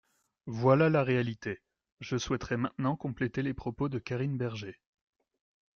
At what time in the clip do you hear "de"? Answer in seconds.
3.87-3.99